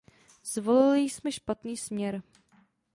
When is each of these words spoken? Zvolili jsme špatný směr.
Zvolili 0.43 1.01
jsme 1.01 1.31
špatný 1.31 1.77
směr. 1.77 2.21